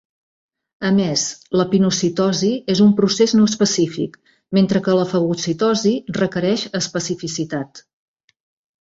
A 0.87 0.89
més, 0.99 1.25
la 1.61 1.65
pinocitosi 1.73 2.49
és 2.75 2.81
un 2.87 2.97
procés 3.01 3.37
no 3.41 3.47
específic 3.51 4.19
mentre 4.61 4.85
que 4.89 4.99
la 5.03 5.07
fagocitosi 5.15 5.97
requereix 6.23 6.69
especificitat. 6.85 7.89